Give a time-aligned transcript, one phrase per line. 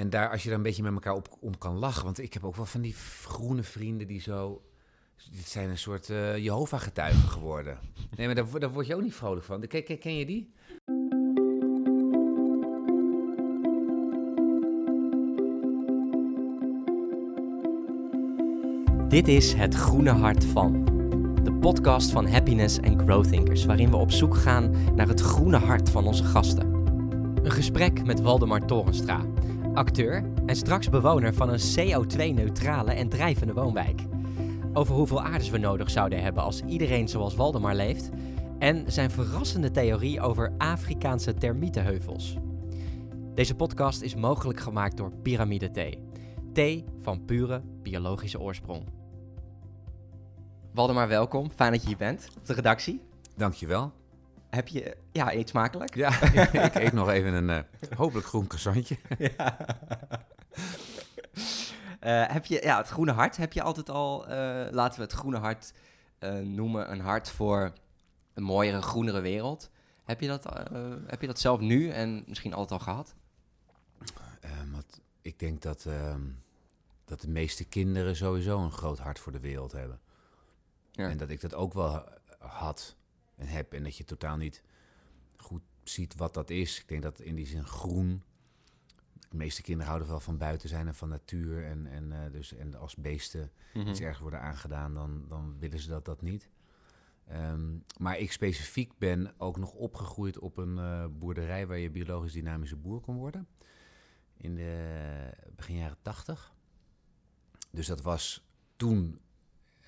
[0.00, 2.04] en daar, als je daar een beetje met elkaar op, om kan lachen.
[2.04, 4.62] Want ik heb ook wel van die groene vrienden die zo.
[5.32, 7.78] Dit zijn een soort eh Jehovah-getuigen geworden.
[8.16, 9.66] Nee, maar daar, daar word je ook niet vrolijk van.
[9.66, 10.52] Ken, ken, je die?
[19.08, 20.84] Dit is Het Groene Hart van.
[21.42, 25.90] De podcast van Happiness and Growthinkers, waarin we op zoek gaan naar het groene hart
[25.90, 26.74] van onze gasten.
[27.42, 29.24] Een gesprek met Waldemar Torenstra,
[29.80, 34.00] acteur en straks bewoner van een CO2-neutrale en drijvende woonwijk.
[34.72, 38.10] Over hoeveel aardes we nodig zouden hebben als iedereen zoals Waldemar leeft.
[38.58, 42.36] En zijn verrassende theorie over Afrikaanse termietenheuvels.
[43.34, 46.02] Deze podcast is mogelijk gemaakt door Pyramide Thee.
[46.52, 48.84] Thee van pure biologische oorsprong.
[50.74, 51.50] Waldemar, welkom.
[51.50, 53.00] Fijn dat je hier bent op de redactie.
[53.36, 53.92] Dankjewel.
[54.50, 55.94] Heb je, ja, eet smakelijk.
[55.94, 56.22] Ja,
[56.66, 58.96] ik eet nog even een eh, hopelijk groen croissantje.
[62.00, 65.12] Eh, heb je, ja, het groene hart, heb je altijd al, eh, laten we het
[65.12, 65.72] groene hart
[66.42, 67.72] noemen, een hart voor
[68.34, 69.70] een mooiere, groenere wereld.
[70.04, 70.44] Heb je dat,
[71.06, 73.14] heb je dat zelf nu en misschien altijd al gehad?
[74.40, 76.22] Ehm, wat, ik denk dat, ehm,
[77.04, 80.00] dat de meeste kinderen sowieso een groot hart voor de wereld hebben.
[80.92, 81.08] Ja.
[81.08, 82.04] En dat ik dat ook wel
[82.38, 82.96] had
[83.40, 83.72] en heb.
[83.72, 84.62] En dat je totaal niet
[85.36, 86.80] goed ziet wat dat is.
[86.80, 88.22] Ik denk dat in die zin groen.
[89.28, 91.64] De meeste kinderen houden wel van buiten zijn en van natuur.
[91.64, 93.88] En, en, eh, dus, en als beesten Mhm.
[93.88, 96.48] iets ergens worden aangedaan, dan, dan willen ze dat, dat niet.
[97.26, 102.32] Ehm, maar ik specifiek ben ook nog opgegroeid op een eh, boerderij waar je biologisch
[102.32, 103.48] dynamische boer kon worden.
[104.36, 106.54] In de begin jaren tachtig.
[107.70, 108.44] Dus dat was
[108.76, 109.20] toen,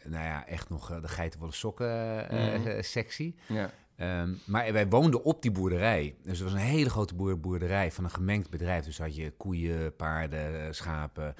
[0.04, 2.82] nou ja, echt nog eh, de geitenwolle sokken eh, Mhm.
[2.98, 3.34] sectie.
[3.48, 3.70] Ja.
[3.96, 6.16] Ehm, maar wij woonden op die boerderij.
[6.22, 8.84] Dus het was een hele grote boer- boerderij van een gemengd bedrijf.
[8.84, 11.34] Dus had je koeien, paarden, schapen,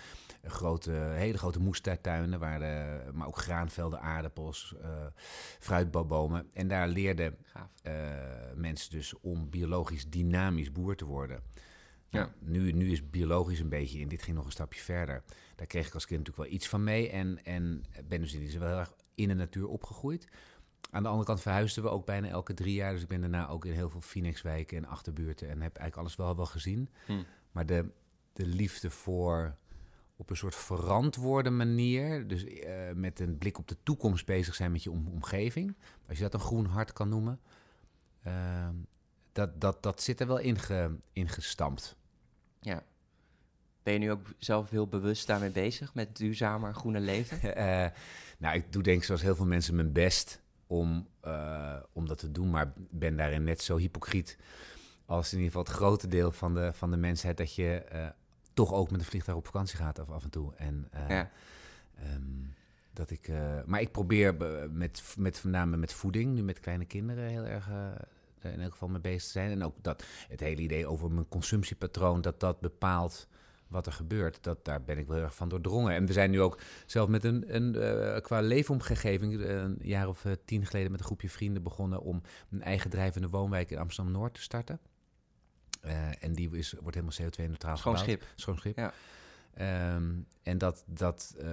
[0.45, 4.89] grote, hele grote moestuinen, waar de, maar ook graanvelden, aardappels, eh
[5.59, 6.47] fruitbomen.
[6.53, 7.37] En daar leerden
[8.55, 11.41] mensen dus om biologisch dynamisch boer te worden.
[12.13, 12.19] Ja.
[12.21, 14.09] Nou, nu, nu is biologisch een beetje in.
[14.09, 15.23] Dit ging nog een stapje verder.
[15.57, 17.11] Daar kreeg ik als kind natuurlijk wel iets van mee.
[17.11, 20.29] En, en ben dus in wel heel erg in de natuur opgegroeid.
[20.91, 22.93] Aan de andere kant verhuisden we ook bijna elke drie jaar.
[22.93, 25.47] Dus ik ben daarna ook in heel veel Phoenixwijken en achterbuurten.
[25.49, 26.89] En heb eigenlijk alles wel, wel gezien.
[27.07, 27.23] Hm.
[27.53, 27.91] Maar de,
[28.33, 29.57] de liefde voor
[30.17, 32.29] op een soort verantwoorde manier.
[32.29, 35.77] Dus eh, met een blik op de toekomst bezig zijn met je om- omgeving.
[36.09, 37.41] Als je dat een groen hart kan noemen.
[38.23, 38.75] ehm,
[39.33, 41.97] dat, dat, dat zit er wel inge, ingestampt.
[42.63, 42.83] Ja.
[43.83, 47.41] Ben je nu ook zelf heel bewust daarmee bezig, met duurzamer groene leven?
[47.55, 47.87] Eh,
[48.39, 52.19] nou, ik doe denk ik zoals heel veel mensen mijn best om, eh, om dat
[52.19, 52.51] te doen.
[52.51, 54.39] Maar ben daarin net zo hypocriet
[55.07, 57.37] als in ieder geval het grote deel van de, van de mensheid...
[57.37, 58.09] dat je eh,
[58.55, 60.55] toch ook met een vliegtuig op vakantie gaat af, af en toe.
[60.57, 61.31] En, Ja.
[61.99, 62.23] ehm,
[62.93, 63.31] dat ik,
[63.67, 64.37] maar ik probeer
[64.71, 67.69] met, met, voornamelijk met voeding, nu met kleine kinderen, heel erg
[68.45, 69.51] in elk geval mee bezig zijn.
[69.51, 73.29] En ook dat het hele idee over mijn consumptiepatroon, dat dat bepaalt
[73.69, 74.43] wat er gebeurt.
[74.43, 75.95] Dat, daar ben ik wel heel erg van doordrongen.
[75.95, 80.09] En we zijn nu ook zelf met een, een eh, qua leefomgeving, eh, een jaar
[80.09, 83.79] of eh, tien geleden met een groepje vrienden begonnen om een eigen drijvende woonwijk in
[83.79, 84.81] Amsterdam-Noord te starten.
[85.83, 88.21] Eh, en die is, wordt helemaal CO2-neutraal Schoon gebouwd.
[88.21, 88.33] schip.
[88.35, 88.77] Schoon schip.
[88.77, 88.93] Ja.
[89.55, 90.11] Ehm,
[90.43, 91.47] en dat, dat eh,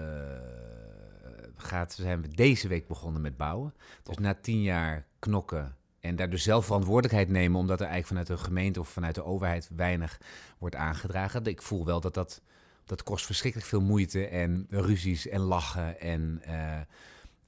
[1.56, 3.74] gaat, zijn we deze week begonnen met bouwen.
[3.78, 4.20] Dus Top.
[4.20, 8.48] na tien jaar knokken en daar dus zelf verantwoordelijkheid nemen, omdat er eigenlijk vanuit de
[8.48, 10.20] gemeente of vanuit de overheid weinig
[10.58, 11.46] wordt aangedragen.
[11.46, 12.42] Ik voel wel dat dat,
[12.86, 16.80] dat kost verschrikkelijk veel moeite en ruzies en lachen en eh,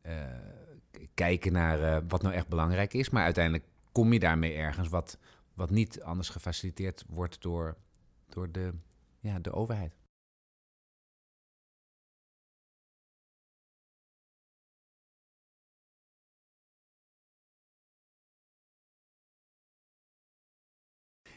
[0.01, 0.39] eh,
[1.13, 3.09] kijken naar eh, wat nou echt belangrijk is.
[3.09, 5.17] Maar uiteindelijk kom je daarmee ergens wat,
[5.53, 7.77] wat niet anders gefaciliteerd wordt door,
[8.29, 8.73] door de,
[9.19, 10.00] ja, de overheid.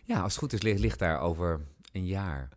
[0.04, 1.60] Ja, als het goed is, ligt, ligt daar over
[1.92, 2.48] een jaar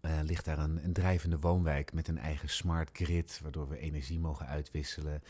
[0.00, 4.18] eh, ligt daar een, een drijvende woonwijk met een eigen smart grid, waardoor we energie
[4.18, 5.22] mogen uitwisselen.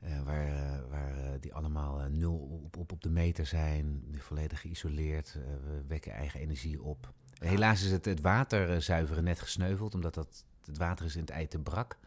[0.00, 5.32] eh, waar eh, waar die allemaal nul op, op, op de meter zijn, volledig geïsoleerd.
[5.64, 7.12] we wekken eigen energie op.
[7.38, 11.30] Helaas is het, het water zuiveren net gesneuveld, omdat dat, het water is in het
[11.30, 11.98] ei te brak.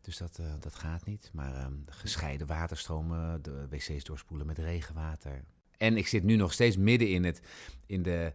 [0.00, 1.30] Dus dat, dat gaat niet.
[1.32, 5.44] Maar ehm, gescheiden waterstromen, de wc's doorspoelen met regenwater.
[5.78, 7.40] En ik zit nu nog steeds midden in het,
[7.86, 8.32] in de,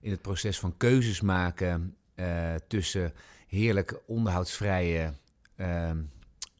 [0.00, 3.12] in het proces van keuzes maken eh, tussen
[3.46, 5.12] heerlijk onderhoudsvrije
[5.56, 5.98] ehm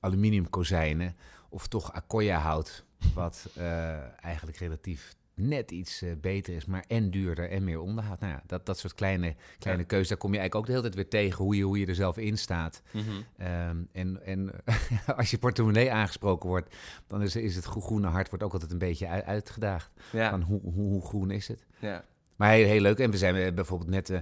[0.00, 1.16] aluminiumkozijnen
[1.48, 2.84] of toch Akoya hout,
[3.14, 8.20] wat eh, eigenlijk relatief net iets eh, beter is, maar en duurder en meer onderhoud.
[8.20, 9.88] Nou ja, dat, dat soort kleine, kleine Ja.
[9.88, 11.86] keuzes, daar kom je eigenlijk ook de hele tijd weer tegen hoe je, hoe je
[11.86, 12.82] er zelf in staat.
[12.92, 13.04] Mhm.
[13.36, 14.50] Ehm, en en
[15.16, 16.76] als je portemonnee aangesproken wordt,
[17.06, 19.90] dan is, is het gro- groene hart wordt ook altijd een beetje uit- uitgedaagd.
[20.12, 21.66] Ja, Van hoe, hoe, hoe groen is het?
[21.78, 22.04] ja.
[22.36, 22.98] Maar heel, heel leuk.
[22.98, 24.20] En we zijn bijvoorbeeld net eh,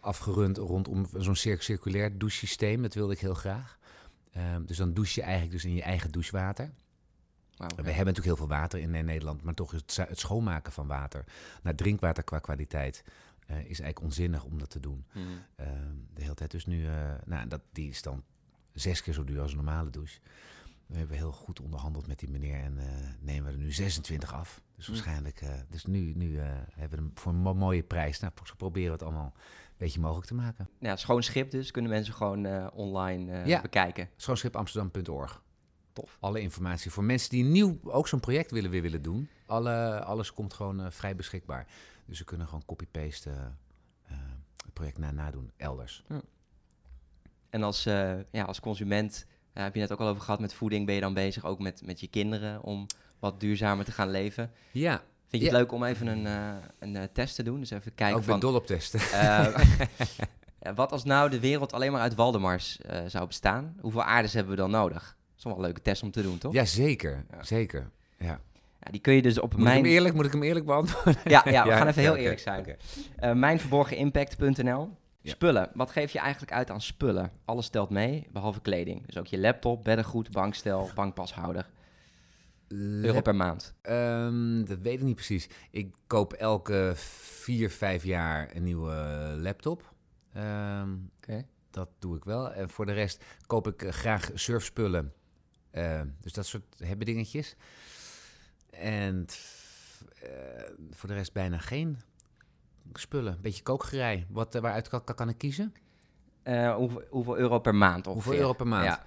[0.00, 2.82] afgerund rondom zo'n cir- circulair douchesysteem.
[2.82, 3.78] Dat wilde ik heel graag.
[4.32, 6.70] Ehm, dus dan douche je eigenlijk dus in je eigen douchewater.
[7.56, 7.74] We ja.
[7.74, 11.24] hebben natuurlijk heel veel water in Nederland, maar toch is het, schoonmaken van water
[11.62, 13.04] naar drinkwater qua kwaliteit
[13.46, 15.04] eh, is eigenlijk onzinnig om dat te doen.
[15.12, 15.26] Mhm.
[15.56, 15.70] Ehm,
[16.14, 18.22] de hele tijd dus nu, eh, nou, dat, die is dan
[18.72, 20.18] zes keer zo duur als een normale douche.
[20.86, 22.84] We hebben heel goed onderhandeld met die meneer en eh,
[23.20, 24.62] nemen we er nu 26 af.
[24.76, 24.92] Dus Hm.
[24.92, 28.20] waarschijnlijk, dus nu, nu hebben we hem voor een mo- mooie prijs.
[28.20, 30.68] Nou, zo proberen we het allemaal een beetje mogelijk te maken.
[30.78, 31.70] Ja, schoon schip dus.
[31.70, 33.60] Kunnen mensen gewoon online Ja.
[33.60, 34.08] bekijken.
[34.16, 35.42] Schoonschipamsterdam.org.
[35.94, 36.16] Tof.
[36.20, 39.28] Alle informatie voor mensen die nieuw ook zo'n project willen, weer willen doen.
[39.46, 41.66] Alle, alles komt gewoon eh, vrij beschikbaar.
[42.06, 44.16] Dus ze kunnen gewoon copy-paste eh, eh,
[44.64, 46.04] het project na nadoen elders.
[47.50, 47.82] En als,
[48.30, 51.14] ja, als consument, heb je net ook al over gehad met voeding, ben je dan
[51.14, 52.86] bezig ook met, met je kinderen om
[53.18, 54.50] wat duurzamer te gaan leven.
[54.72, 55.54] Ja, Vind je Ja.
[55.54, 56.26] het leuk om even een,
[56.78, 57.60] een test te doen?
[57.60, 58.40] Dus even kijken ook weer van...
[58.40, 59.00] dol op testen.
[60.74, 63.76] wat als nou de wereld alleen maar uit Waldemars zou bestaan?
[63.80, 65.16] Hoeveel aardes hebben we dan nodig?
[65.44, 66.52] Is wel een leuke test om te doen, toch?
[66.52, 67.24] Ja, zeker.
[67.30, 67.42] Ja.
[67.42, 67.90] Zeker.
[68.18, 68.40] Ja.
[68.80, 69.76] Ja, die kun je dus op Moet, ik mijn...
[69.76, 71.16] hem eerlijk, moet ik hem eerlijk beantwoorden?
[71.24, 72.60] Ja, ja, we gaan even heel eerlijk zijn.
[72.60, 72.76] oké.
[73.16, 74.90] Eh, mijnverborgenimpact.nl.
[75.22, 75.70] Spullen.
[75.74, 77.30] Wat geef je eigenlijk uit aan spullen?
[77.44, 79.06] Alles telt mee, behalve kleding.
[79.06, 81.70] Dus ook je laptop, beddengoed, bankstel, bankpashouder.
[82.68, 83.74] Euro per maand.
[83.82, 85.48] Ehm, dat weet ik niet precies.
[85.70, 88.94] Ik koop elke vier, vijf jaar een nieuwe
[89.40, 89.92] laptop.
[91.18, 91.46] Oké.
[91.70, 92.52] dat doe ik wel.
[92.52, 95.12] En voor de rest koop ik eh, graag surfspullen.
[95.74, 97.56] Eh, dus dat soort hebben dingetjes.
[98.70, 99.26] En
[100.22, 100.30] eh,
[100.90, 101.98] voor de rest bijna geen
[102.92, 103.32] spullen.
[103.32, 104.26] Een beetje kookgerei.
[104.28, 105.74] Wat, eh, waaruit kan, kan ik kiezen?
[106.42, 108.24] Eh, hoeveel, hoeveel euro per maand ongeveer?
[108.24, 108.84] Hoeveel euro per maand?
[108.84, 109.04] Ja.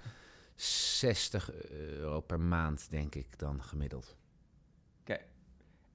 [0.54, 4.16] 60 euro per maand, denk ik dan gemiddeld.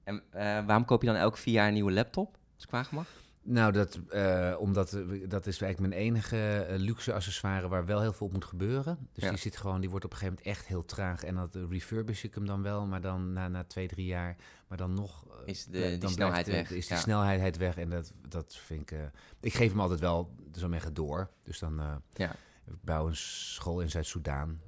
[0.04, 2.38] En eh, waarom koop je dan elke vier jaar een nieuwe laptop?
[2.54, 3.08] Als ik vragen mag.
[3.46, 4.90] Nou, dat, eh, omdat
[5.28, 6.36] dat is eigenlijk mijn enige
[6.68, 9.08] eh, luxe accessoire waar wel heel veel op moet gebeuren.
[9.12, 9.28] Dus Ja.
[9.30, 11.24] die zit gewoon, die wordt op een gegeven moment echt heel traag.
[11.24, 14.36] En dat refurbish ik hem dan wel, maar dan na, na twee, drie jaar.
[14.68, 15.26] Maar dan nog.
[15.26, 17.02] eh, Is de- die snelheid weg, Is die ja.
[17.02, 17.76] snelheid weg.
[17.76, 18.98] En dat, dat vind ik.
[19.40, 21.30] ik geef hem altijd wel zo zeggen door.
[21.44, 21.80] Dus dan.
[22.12, 22.30] Ja.
[22.66, 24.58] Ik bouw een school in Zuid-Soedan.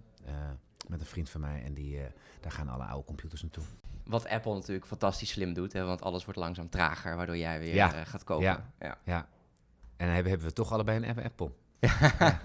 [0.88, 1.62] Met een vriend van mij.
[1.64, 2.06] En die, eh,
[2.40, 3.64] daar gaan alle oude computers naartoe.
[4.04, 7.74] Wat Apple natuurlijk fantastisch slim doet, hè, want alles wordt langzaam trager, waardoor jij weer
[7.74, 7.94] Ja.
[7.94, 8.44] eh, gaat kopen.
[8.44, 8.72] Ja.
[8.80, 8.98] Ja.
[9.04, 9.28] Ja.
[9.96, 11.50] En dan hebben, hebben we toch allebei een App- Apple.
[11.80, 12.38] Ja,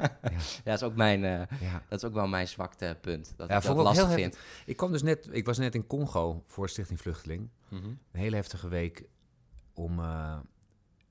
[0.63, 1.49] dat, is ook mijn, Ja.
[1.89, 3.33] dat is ook wel mijn zwakte punt.
[3.37, 4.37] Dat Ja, ik dat lastig heel vind.
[4.65, 7.49] Ik, kwam dus net, ik was net in Congo voor Stichting Vluchteling.
[7.69, 7.85] Mhm.
[7.85, 9.03] Een hele heftige week
[9.73, 9.99] om,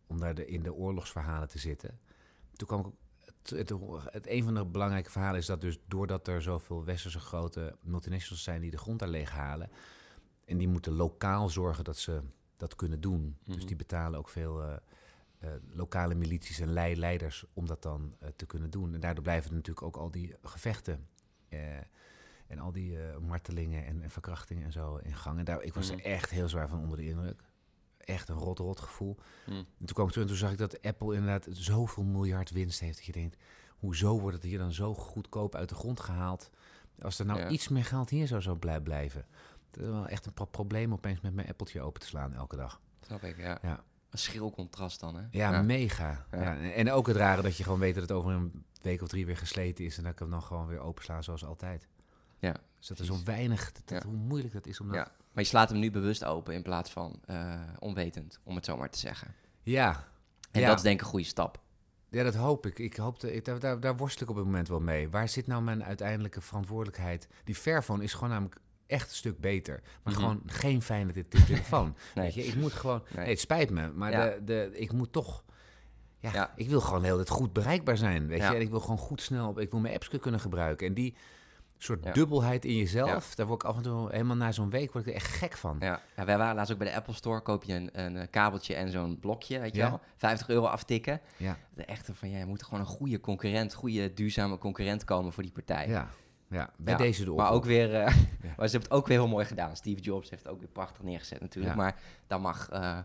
[0.06, 1.98] om daar de, in de oorlogsverhalen te zitten.
[2.56, 2.86] Toen kwam ik
[3.42, 3.68] het,
[4.12, 8.42] het, een van de belangrijke verhalen is dat dus doordat er zoveel westerse grote multinationals
[8.42, 9.70] zijn die de grond daar leeghalen.
[10.44, 12.20] En die moeten lokaal zorgen dat ze
[12.56, 13.36] dat kunnen doen.
[13.44, 13.52] Mhm.
[13.52, 14.76] Dus die betalen ook veel eh,
[15.38, 18.94] eh, lokale milities en lei- leiders om dat dan eh, te kunnen doen.
[18.94, 21.08] En daardoor blijven er natuurlijk ook al die gevechten
[22.46, 25.38] en al die martelingen en, en verkrachtingen en zo in gang.
[25.38, 25.98] En daar, ik was Mhm.
[25.98, 27.42] er echt heel zwaar van onder de indruk.
[28.04, 29.16] Echt een rot, rot gevoel.
[29.46, 29.56] Mhm.
[29.56, 32.80] En toen kwam ik terug en toen zag ik dat Apple inderdaad zoveel miljard winst
[32.80, 32.96] heeft.
[32.96, 33.36] Dat je denkt,
[33.78, 36.50] hoezo wordt het hier dan zo goedkoop uit de grond gehaald?
[37.00, 37.48] Als er nou Ja.
[37.48, 39.26] iets meer geld hier zou, blij blijven.
[39.70, 42.56] Dat is wel echt een pro- probleem opeens met mijn Appeltje open te slaan elke
[42.56, 42.80] dag.
[43.00, 43.58] Snap ik, ja.
[43.62, 43.82] Ja.
[44.10, 45.22] Een schril contrast dan, hè?
[45.30, 46.26] Ja, mega.
[46.30, 46.56] Ja.
[46.58, 49.26] En- ook het rare dat je gewoon weet dat het over een week of drie
[49.26, 49.96] weer gesleten is.
[49.96, 51.88] En dat ik hem dan gewoon weer opensla zoals altijd.
[52.38, 55.10] Ja, Dus dat er zo weinig, dat, hoe moeilijk dat is om dat...
[55.32, 58.76] Maar je slaat hem nu bewust open in plaats van eh, onwetend, om het zo
[58.76, 59.34] maar te zeggen.
[59.62, 60.08] Ja,
[60.50, 60.66] En Ja.
[60.68, 61.60] dat is denk ik een goede stap.
[62.10, 62.78] Ja, dat hoop ik.
[62.78, 65.08] ik, hoop ik daar, daar, daar worstel ik op het moment wel mee.
[65.10, 67.28] Waar zit nou mijn uiteindelijke verantwoordelijkheid?
[67.44, 68.56] Die Fairphone is gewoon namelijk
[68.86, 69.80] echt een stuk beter.
[70.02, 70.22] Maar Mhm.
[70.22, 71.96] gewoon geen fijne te- te- telefoon.
[72.14, 72.24] Nee.
[72.24, 73.02] Weet je, ik moet gewoon...
[73.14, 73.18] Nee.
[73.24, 74.24] Nee, het spijt me, maar Ja.
[74.28, 75.44] de, de, ik moet toch...
[76.18, 76.52] Ja, Ja.
[76.56, 78.44] ik wil gewoon heel het goed bereikbaar zijn, weet je.
[78.44, 79.48] En ik wil gewoon goed snel...
[79.48, 80.86] op- Ik wil mijn apps kunnen gebruiken.
[80.86, 81.14] En die
[81.82, 82.12] soort Ja.
[82.12, 83.34] dubbelheid in jezelf...
[83.34, 85.56] daar word ik af en toe helemaal na zo'n week word ik er echt gek
[85.56, 85.76] van.
[85.80, 86.00] Ja.
[86.16, 88.74] ja, wij waren laatst ook bij de Apple Store, koop je een, een eh, kabeltje
[88.74, 90.00] en zo'n blokje, weet je wel.
[90.16, 91.20] 50 euro aftikken.
[91.36, 95.32] Ja, De echte van, ja, je moet gewoon een goede concurrent, goede duurzame concurrent komen
[95.32, 95.88] voor die partij.
[95.88, 96.10] ja,
[96.48, 96.70] ja.
[96.76, 98.04] bij deze de Maar ook weer, Ja.
[98.56, 99.76] maar ze hebben het ook weer heel mooi gedaan.
[99.76, 101.74] Steve Jobs heeft het ook weer prachtig neergezet natuurlijk.
[101.76, 101.96] Maar
[102.26, 102.98] dan mag, eh,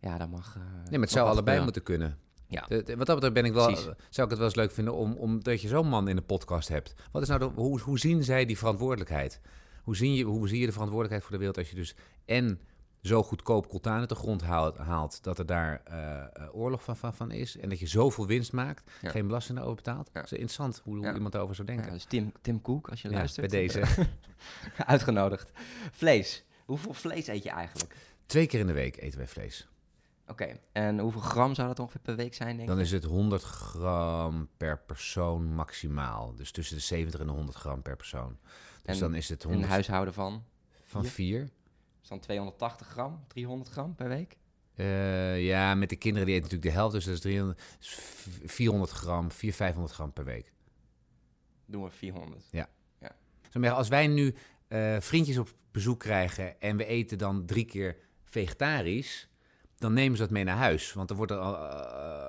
[0.00, 0.56] ja, dan mag...
[0.56, 2.18] eh, Nee, maar het zou allebei moeten kunnen.
[2.48, 2.64] Ja.
[2.68, 3.84] De- de- wat dat betreft ben ik wel, Precies.
[3.84, 3.94] zou
[4.26, 6.94] ik het wel eens leuk vinden om, omdat je zo'n man in de podcast hebt.
[7.12, 9.40] Wat is nou de, hoe, hoe zien zij die verantwoordelijkheid?
[9.82, 12.60] Hoe, zien je, hoe zie je de verantwoordelijkheid voor de wereld als je dus en
[13.02, 16.96] zo goedkoop coltan uit de grond haalt, haalt dat er daar eh, eh, oorlog van,
[16.96, 17.56] van, van is.
[17.56, 19.10] En dat je zoveel winst maakt, Ja.
[19.10, 20.06] geen belasting erover betaalt.
[20.12, 20.20] Ja.
[20.20, 21.14] Dat is interessant hoe, hoe Ja.
[21.14, 21.92] iemand daarover zou denken.
[21.92, 23.50] dus Tim, Tim Cook, als je Ja, luistert.
[23.50, 23.82] bij deze.
[24.86, 25.50] Uitgenodigd.
[25.92, 26.44] Vlees.
[26.64, 27.96] Hoeveel vlees eet je eigenlijk?
[28.26, 29.68] Twee keer in de week eten wij vlees.
[30.28, 33.42] Oké, en hoeveel gram zou dat ongeveer per week zijn, denk Dan is het 100
[33.42, 36.34] gram per persoon maximaal.
[36.34, 38.38] Dus tussen de 70 en de 100 gram per persoon.
[38.82, 40.44] Dus En dan is het Een 100 huishouden van?
[40.84, 41.10] van vier?
[41.40, 41.50] 4.
[42.02, 44.36] Is dan 280 gram, 300 gram per week?
[44.74, 46.94] Eh, ja, met de kinderen die eten natuurlijk de helft.
[46.94, 50.52] Dus dat is 300, is v- 400 gram, 400, 500 gram per week.
[51.66, 52.44] Doen we 400.
[53.50, 54.34] Zo, maar Als wij nu
[54.68, 59.28] eh, vriendjes op bezoek krijgen en we eten dan drie keer vegetarisch,
[59.78, 60.92] dan nemen ze dat mee naar huis.
[60.92, 62.28] Want er wordt er, eh,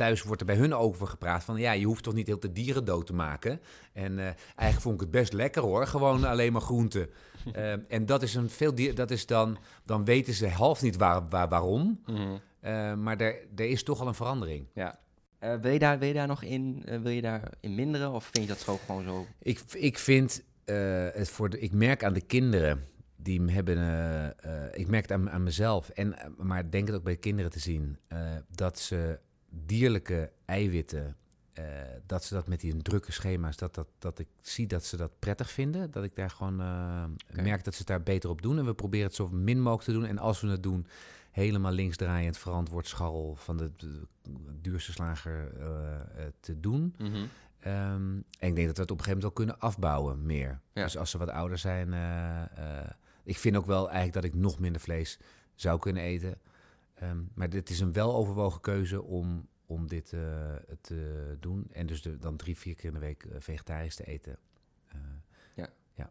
[0.00, 2.52] thuis wordt er bij hun over gepraat van, ja, je hoeft toch niet heel de
[2.52, 3.60] dieren dood te maken.
[3.92, 7.08] En eh, eigenlijk vond ik het best lekker hoor, gewoon alleen maar groenten.
[7.52, 11.28] Eh, en dat is een veel, dat is dan, dan weten ze half niet waar,
[11.28, 12.00] waar, waarom.
[12.60, 14.66] Eh, maar er, er is toch al een verandering.
[14.74, 14.98] Ja.
[15.38, 18.12] Eh, wil, je daar, wil je daar nog in, wil je daar in minderen?
[18.12, 19.26] Of vind je dat zo gewoon zo?
[19.42, 20.42] Ik, ik vind
[21.14, 22.86] het voor de, ik merk aan de kinderen
[23.22, 26.96] die hebben, eh, eh, ik merk het aan, aan mezelf en eh, maar denk het
[26.96, 27.98] ook bij kinderen te zien
[28.48, 31.16] dat ze dierlijke eiwitten,
[32.06, 35.18] dat ze dat met die drukke schema's, dat, dat, dat ik zie dat ze dat
[35.18, 36.56] prettig vinden, dat ik daar gewoon
[37.32, 39.84] merk dat ze het daar beter op doen en we proberen het zo min mogelijk
[39.84, 40.86] te doen en als we het doen
[41.30, 44.06] helemaal linksdraaiend verantwoord scharrel van de, de
[44.60, 45.52] duurste slager
[46.40, 46.94] te doen.
[47.60, 50.60] Ehm, en ik denk dat we het op een gegeven moment wel kunnen afbouwen meer.
[50.72, 50.82] Ja.
[50.84, 51.94] Dus als ze wat ouder zijn.
[53.24, 55.18] Ik vind ook wel eigenlijk dat ik nog minder vlees
[55.54, 56.38] zou kunnen eten.
[56.94, 60.20] Ehm, maar dit is een weloverwogen keuze om, om dit eh,
[60.80, 61.66] te doen.
[61.72, 64.38] En dus de, dan drie, vier keer in de week eh, vegetarisch te eten.
[64.88, 64.98] Eh,
[65.54, 65.68] Ja.
[65.94, 66.10] Ja.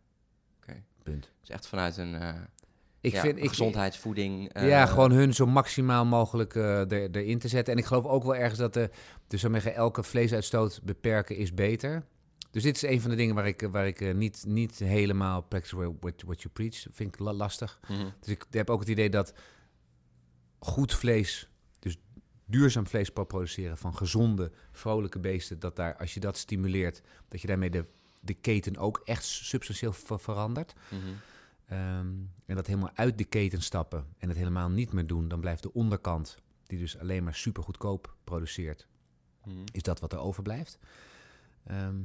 [0.58, 0.84] Oké.
[1.04, 1.32] Punt.
[1.40, 2.14] Dus echt vanuit een,
[3.02, 4.60] Ik ja, vind, een ik, gezondheidsvoeding.
[4.62, 7.74] ja, gewoon hun zo maximaal mogelijk er, erin te zetten.
[7.74, 8.90] En ik geloof ook wel ergens dat de,
[9.28, 12.04] dus elke vleesuitstoot beperken is beter.
[12.52, 15.42] Dus dit is een van de dingen waar ik, waar ik eh, niet, niet helemaal
[15.42, 16.86] practice what, what you preach.
[16.92, 17.80] Vind ik la- lastig.
[17.88, 18.10] mhm.
[18.20, 19.34] Dus ik heb ook het idee dat
[20.60, 21.98] goed vlees, dus
[22.46, 27.42] duurzaam vlees pro- produceren van gezonde, vrolijke beesten, dat daar, als je dat stimuleert, dat
[27.42, 27.86] je daarmee de,
[28.22, 30.74] de keten ook echt substantieel ver- verandert.
[30.90, 31.02] Mhm.
[31.66, 32.08] Ehm,
[32.46, 35.64] en dat helemaal uit de keten stappen en het helemaal niet meer doen, dan blijft
[35.64, 38.88] de onderkant, die dus alleen maar super goedkoop produceert,
[39.46, 39.58] Mhm.
[39.72, 40.80] is dat wat er overblijft.
[41.64, 41.96] Ehm,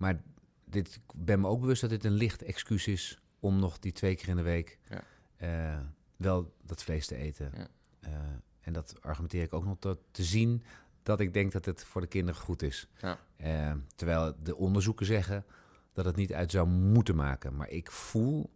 [0.00, 0.22] maar
[0.64, 3.92] dit, ik ben me ook bewust dat dit een licht excuus is om nog die
[3.92, 5.02] twee keer in de week Ja.
[5.36, 5.80] eh,
[6.16, 7.50] wel dat vlees te eten.
[7.56, 7.68] Ja.
[8.00, 8.12] Eh,
[8.60, 10.62] en dat argumenteer ik ook nog tot te zien
[11.02, 12.88] dat ik denk dat het voor de kinderen goed is.
[13.00, 13.18] Ja.
[13.36, 15.44] Eh, terwijl de onderzoeken zeggen
[15.92, 17.56] dat het niet uit zou moeten maken.
[17.56, 18.50] Maar ik voel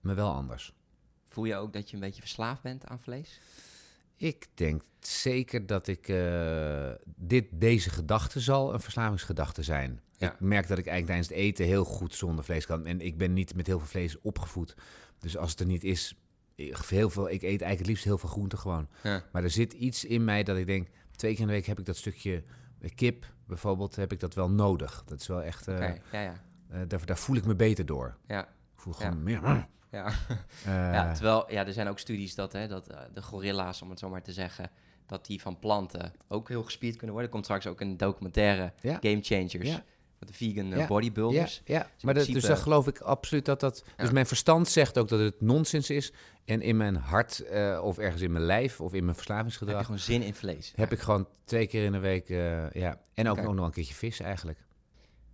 [0.00, 0.74] me wel anders.
[1.24, 3.40] Voel je ook dat je een beetje verslaafd bent aan vlees?
[4.24, 10.00] Ik denk zeker dat ik eh, dit, deze gedachte zal een verslavingsgedachte zijn.
[10.16, 10.32] Ja.
[10.32, 12.86] Ik merk dat ik eigenlijk tijdens het eten heel goed zonder vlees kan.
[12.86, 14.74] En ik ben niet met heel veel vlees opgevoed.
[15.18, 16.16] Dus als het er niet is,
[16.54, 18.88] ik, heel veel, ik eet eigenlijk het liefst heel veel groenten gewoon.
[19.02, 19.24] Ja.
[19.32, 21.78] Maar er zit iets in mij dat ik denk, twee keer in de week heb
[21.78, 22.42] ik dat stukje
[22.94, 25.02] kip bijvoorbeeld, heb ik dat wel nodig.
[25.06, 25.78] Dat is wel echt, eh,
[26.12, 26.44] ja, ja.
[26.68, 28.16] eh, daar, daar voel ik me beter door.
[28.26, 28.48] Ja,
[28.84, 29.08] voel Ja.
[29.08, 29.66] gewoon meer.
[29.90, 30.06] ja.
[30.66, 33.90] eh, ja, terwijl ja, er zijn ook studies dat, hè, dat eh, de gorilla's, om
[33.90, 34.70] het zo maar te zeggen,
[35.06, 37.24] dat die van planten ook heel gespierd kunnen worden.
[37.26, 38.98] Er komt straks ook een documentaire, Ja.
[39.00, 39.84] Game Changers, Ja.
[40.18, 41.62] met de vegan eh, bodybuilders.
[41.64, 41.82] Ja, ja.
[41.82, 43.84] in maar dat, dus dat geloof ik absoluut dat dat...
[43.96, 46.12] Dus mijn verstand zegt ook dat het nonsens is.
[46.44, 47.44] En in mijn hart
[47.82, 49.84] of ergens in mijn lijf of in mijn Heb je verslavingsgedrag...
[49.84, 50.72] gewoon zin in vlees?
[50.76, 52.28] Heb ik gewoon twee keer in de week...
[52.72, 53.00] ja.
[53.14, 54.58] En ook, ook nog een keertje vis eigenlijk.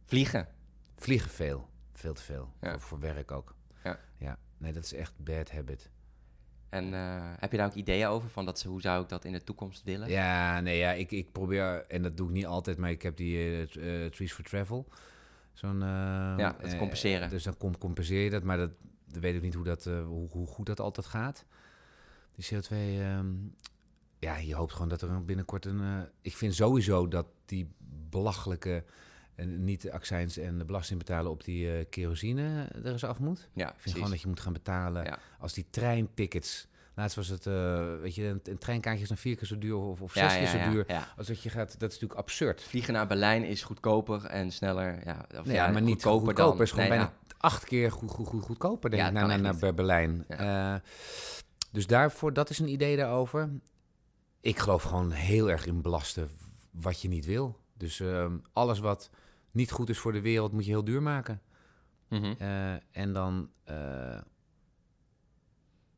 [0.05, 0.49] Vliegen.
[0.97, 1.69] Vliegen veel.
[2.01, 2.53] Veel te veel.
[2.61, 2.71] Ja.
[2.71, 3.55] Voor, voor werk ook.
[3.85, 3.99] Ja.
[4.19, 4.39] ja.
[4.59, 5.91] Nee, dat is echt bad habit.
[6.69, 8.29] En eh, heb je daar ook ideeën over?
[8.31, 10.09] Van dat, ze- hoe zou ik dat in de toekomst willen?
[10.09, 11.87] Ja, nee, ja, ik, ik probeer...
[11.87, 14.89] En dat doe ik niet altijd, maar ik heb die eh, Trees for Travel.
[15.53, 15.81] Zo'n...
[15.81, 17.31] Ja, dat compenseren.
[17.31, 18.71] dus dan com- compenseer je dat, maar dat,
[19.07, 21.45] weet ik niet hoe, dat, hoe, hoe goed dat altijd gaat.
[22.35, 22.69] Die CO2...
[22.71, 23.27] ehm,
[24.19, 26.09] ja, je hoopt gewoon dat er een- binnenkort een...
[26.21, 27.71] ik vind sowieso dat die
[28.11, 28.85] belachelijke...
[29.41, 33.19] En niet de accijns en de belasting betalen op die eh, kerosine er eens af
[33.19, 33.49] moet.
[33.53, 33.93] Ja, Ik vind precies.
[33.93, 35.19] gewoon dat je moet gaan betalen Ja.
[35.39, 36.69] als die treintickets.
[36.95, 39.77] Laatst was het, eh, weet je, een, een treinkaartje is dan vier keer zo duur
[39.77, 40.85] of, of Ja, zes keer ja, zo ja, duur.
[40.87, 41.09] ja.
[41.17, 42.63] Als dat je gaat, dat is natuurlijk absurd.
[42.63, 45.01] Vliegen naar Berlijn is goedkoper en sneller.
[45.05, 46.65] Ja, of Nee, ja, maar niet goedkoper, goedkoper dan.
[46.67, 49.75] is gewoon nee, bijna acht keer goed, goed, goed, goedkoper denk ik, naar, naar, naar
[49.75, 50.25] Berlijn.
[50.29, 50.75] Eh,
[51.73, 53.51] dus daarvoor, dat is een idee daarover.
[54.41, 56.29] Ik geloof gewoon heel erg in belasten
[56.71, 57.59] wat je niet wil.
[57.77, 59.11] Dus ehm, alles wat
[59.51, 61.43] niet goed is voor de wereld moet je heel duur maken.
[62.09, 62.35] Mhm.
[62.39, 64.21] Eh, en dan, eh,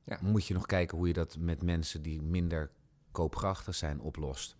[0.04, 0.18] Ja.
[0.20, 2.70] moet je nog kijken hoe je dat met mensen die minder
[3.10, 4.56] koopkrachtig zijn oplost.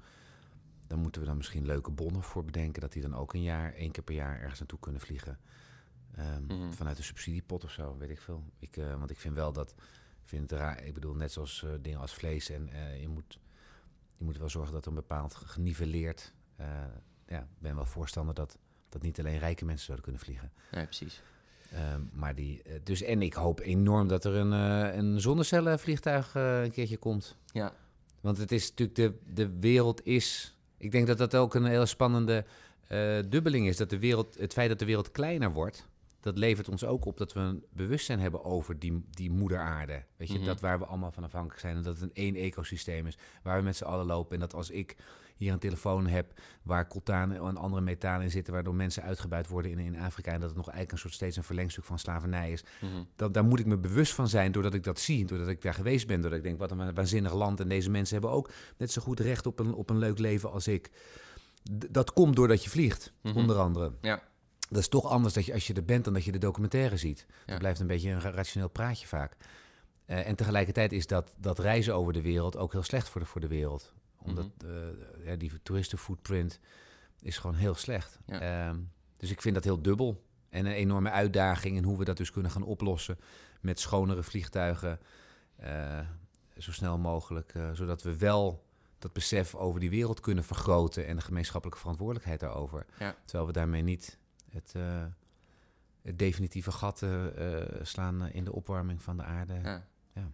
[0.86, 2.80] Dan moeten we dan misschien leuke bonnen voor bedenken.
[2.80, 5.38] Dat die dan ook een jaar, één keer per jaar ergens naartoe kunnen vliegen.
[6.14, 6.72] Ehm, Mhm.
[6.72, 8.44] Vanuit een subsidiepot of zo, weet ik veel.
[8.58, 9.74] Ik, eh, want ik vind wel dat.
[10.24, 10.82] Vind het raar.
[10.84, 12.48] Ik bedoel, net zoals dingen als vlees.
[12.50, 12.68] En
[13.00, 13.40] je, moet,
[14.16, 16.32] je moet wel zorgen dat er een bepaald geniveleerd.
[17.26, 18.58] ja, ik ben wel voorstander dat,
[18.92, 20.52] dat niet alleen rijke mensen zouden kunnen vliegen.
[20.70, 21.22] Nee, precies.
[21.72, 26.34] Ehm, maar die, eh, dus, en ik hoop enorm dat er een, eh een zonnecellenvliegtuig
[26.34, 27.36] eh, een keertje komt.
[27.52, 27.72] Ja.
[28.20, 30.56] Want het is natuurlijk, de, de wereld is...
[30.76, 32.44] Ik denk dat dat ook een hele spannende
[33.28, 33.76] dubbeling is.
[33.76, 35.86] Dat de wereld, het feit dat de wereld kleiner wordt...
[36.22, 40.04] dat levert ons ook op dat we een bewustzijn hebben over die, die moeder aarde.
[40.16, 40.46] Weet je, Mhm.
[40.46, 41.76] dat waar we allemaal van afhankelijk zijn.
[41.76, 44.34] En dat het een één ecosysteem is waar we met z'n allen lopen.
[44.34, 44.96] En dat als ik
[45.36, 48.52] hier een telefoon heb waar coltaan en andere metalen in zitten...
[48.52, 50.32] waardoor mensen uitgebuit worden in, in Afrika...
[50.32, 52.64] en dat het nog eigenlijk een soort steeds een verlengstuk van slavernij is...
[52.80, 53.02] Mhm.
[53.16, 55.74] Dat, daar moet ik me bewust van zijn doordat ik dat zie, doordat ik daar
[55.74, 57.60] geweest ben, doordat ik denk, wat een waanzinnig land.
[57.60, 60.50] En deze mensen hebben ook net zo goed recht op een, op een leuk leven
[60.52, 60.90] als ik.
[61.78, 63.36] D- dat komt doordat je vliegt, Mhm.
[63.36, 63.92] onder andere.
[64.00, 64.22] Ja.
[64.72, 66.96] Dat is toch anders dat je, als je er bent dan dat je de documentaire
[66.96, 67.26] ziet.
[67.28, 67.34] Ja.
[67.46, 69.36] Dat blijft een beetje een ra- rationeel praatje vaak.
[70.04, 73.26] Eh, en tegelijkertijd is dat, dat reizen over de wereld ook heel slecht voor de,
[73.26, 73.92] voor de wereld.
[74.18, 74.70] Omdat Mhm.
[74.72, 76.60] eh, ja, die toeristenfootprint
[77.20, 78.18] is gewoon heel slecht.
[78.26, 78.40] Ja.
[78.40, 78.78] Ehm,
[79.16, 80.22] dus ik vind dat heel dubbel.
[80.48, 83.18] En een enorme uitdaging in hoe we dat dus kunnen gaan oplossen
[83.60, 84.98] met schonere vliegtuigen.
[85.56, 86.00] eh,
[86.58, 87.52] zo snel mogelijk.
[87.72, 88.64] zodat we wel
[88.98, 92.86] dat besef over die wereld kunnen vergroten en de gemeenschappelijke verantwoordelijkheid daarover.
[92.98, 93.14] Ja.
[93.24, 94.18] Terwijl we daarmee niet
[94.52, 95.04] het, eh,
[96.02, 99.54] het definitieve gat eh, eh, slaan in de opwarming van de aarde.
[99.62, 99.86] Ja.
[100.14, 100.30] Ja.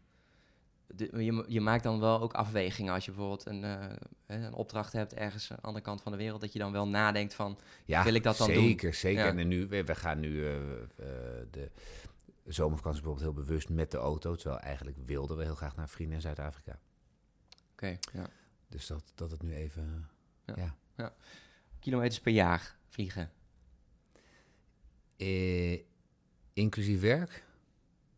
[0.86, 3.62] De- je, je maakt dan wel ook afwegingen als je bijvoorbeeld een,
[4.26, 6.88] een opdracht hebt ergens aan de andere kant van de wereld, dat je dan wel
[6.88, 8.62] nadenkt van, Ja, Wil ik dat dan doen?
[8.62, 9.36] zeker, Zeker, Ja.
[9.36, 10.40] En nu, we, we gaan nu
[11.50, 11.70] de
[12.46, 14.34] zomervakantie bijvoorbeeld heel bewust met de auto.
[14.34, 16.78] Terwijl eigenlijk wilden we heel graag naar vrienden in Zuid-Afrika.
[17.72, 18.26] oké, ja.
[18.68, 20.08] Dus dat, dat het nu even...
[20.44, 20.74] Ja.
[20.96, 21.14] Ja.
[21.78, 23.30] kilometers per jaar vliegen.
[25.18, 25.80] Eh,
[26.52, 27.44] inclusief werk?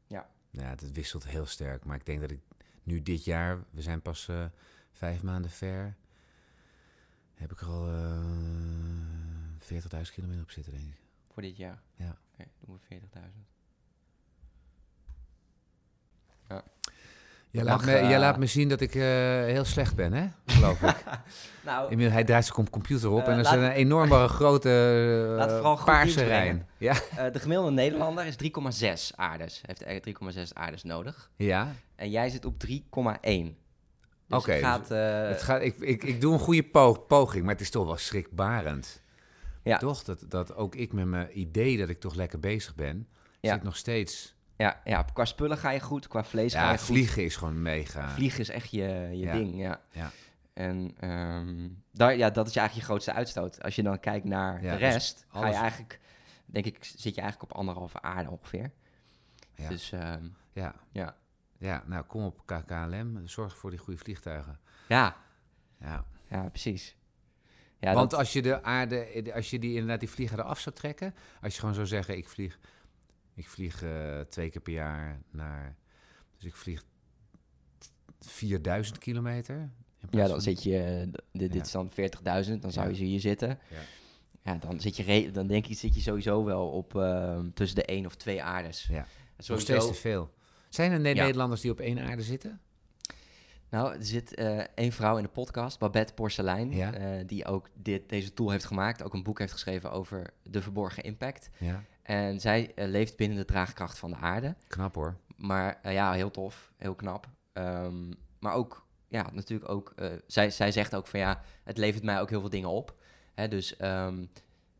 [0.06, 0.30] Ja.
[0.50, 1.84] Ja, dat wisselt heel sterk.
[1.84, 2.40] Maar ik denk dat ik
[2.82, 3.64] nu dit jaar...
[3.70, 4.44] We zijn pas eh,
[4.92, 5.96] vijf maanden ver.
[7.34, 8.50] Heb ik er al eh
[9.60, 11.00] 40.000 kilometer op zitten, denk ik.
[11.32, 11.82] Voor dit jaar?
[11.94, 12.18] Ja.
[12.32, 13.50] Oké, doen we 40.000.
[17.52, 19.02] Jij Mag, laat, me, eh, jij laat me zien dat ik eh,
[19.44, 20.26] heel slecht ben, hè?
[20.54, 20.96] Geloof ik.
[21.64, 24.28] Nou, Inmiddels, hij draait zijn com- computer op Eh, en er is laat- een enorme
[24.38, 26.66] grote paarse rijn.
[26.78, 26.92] Ja.
[27.32, 29.62] de gemiddelde Nederlander is 3,6 aardes.
[29.66, 31.30] Heeft eigenlijk 3,6 aardes nodig.
[31.36, 31.72] ja.
[31.96, 33.58] En jij zit op 3,1.
[34.26, 34.88] Dus Oké, het dus gaat...
[35.28, 37.96] het gaat, ik, ik, ik doe een goede po- poging, maar het is toch wel
[37.96, 39.02] schrikbarend.
[39.62, 39.76] Ja.
[39.78, 40.04] Toch?
[40.04, 43.08] Dat, dat ook ik met mijn idee dat ik toch lekker bezig ben,
[43.40, 43.52] Ja.
[43.54, 44.34] zit nog steeds...
[44.60, 46.86] ja, ja, qua spullen ga je goed, qua vlees ga Ja, je goed.
[46.86, 48.08] vliegen is gewoon mega.
[48.08, 49.32] Vliegen is echt je, je Ja.
[49.32, 49.80] ding, ja.
[49.90, 50.10] Ja.
[50.52, 53.62] En ehm, daar, ja, dat is eigenlijk je grootste uitstoot.
[53.62, 56.00] Als je dan kijkt naar de dus rest, ga je eigenlijk,
[56.46, 58.70] denk ik, zit je eigenlijk op anderhalve aarde ongeveer.
[59.54, 59.68] Ja.
[59.68, 60.74] Dus ehm, Ja.
[60.92, 61.16] ja.
[61.58, 64.58] ja, nou kom op KKLM, zorg voor die goede vliegtuigen.
[64.88, 65.16] Ja,
[65.80, 66.04] Ja.
[66.28, 66.96] ja, precies.
[67.78, 70.74] Ja, Want dat- als je de aarde, als je die inderdaad die vlieger eraf zou
[70.74, 72.58] trekken, als je gewoon zou zeggen, ik vlieg,
[73.40, 75.76] ik vlieg eh, twee keer per jaar naar,
[76.36, 76.84] dus ik vlieg
[78.20, 79.70] 4000 kilometer.
[80.10, 81.96] ja, dan zit je, dit, dit is dan 40.000,
[82.60, 83.48] dan zou je zo hier zitten.
[83.48, 83.76] Ja.
[84.42, 87.84] Ja, dan, zit je dan denk ik, zit je sowieso wel op ehm, tussen de
[87.84, 88.86] één of twee aardes.
[88.90, 88.96] Ja.
[88.96, 89.06] Nog
[89.38, 90.34] Sowieso, steeds te veel.
[90.68, 91.22] Zijn er Ja.
[91.24, 92.60] Nederlanders die op één aarde zitten?
[93.68, 96.92] Nou, er zit eh één vrouw in de podcast, Babette Porcelein, Ja.
[96.94, 99.02] eh, die ook dit, deze tool heeft gemaakt.
[99.02, 101.50] Ook een boek heeft geschreven over de verborgen impact.
[101.58, 104.54] Ja, En zij eh, leeft binnen de draagkracht van de aarde.
[104.68, 105.16] knap hoor.
[105.40, 107.28] Maar eh, ja, heel tof, heel knap.
[107.52, 112.04] Ehm, maar ook, ja, natuurlijk ook, eh, zij, zij zegt ook van ja, het levert
[112.04, 112.94] mij ook heel veel dingen op.
[113.34, 114.24] Hè, dus ehm,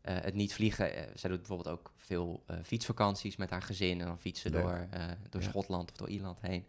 [0.01, 3.99] eh, het niet vliegen, zij doet bijvoorbeeld ook veel fietsvakanties met haar gezin.
[3.99, 4.61] En dan fietsen Leuk.
[4.61, 4.87] door,
[5.29, 5.47] door Ja.
[5.47, 6.65] Schotland of door Ierland heen.